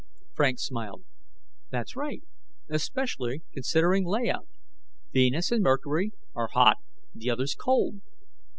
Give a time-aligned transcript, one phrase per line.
[0.33, 1.03] Frank smiled,
[1.69, 2.23] "That's right,
[2.69, 4.47] especially considering layout.
[5.13, 6.77] Venus and Mercury are hot;
[7.13, 8.01] the others, cold.